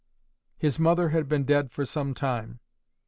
[0.57, 2.59] His mother had been dead for some time.